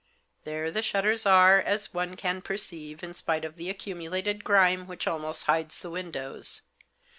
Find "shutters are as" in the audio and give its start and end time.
0.81-1.93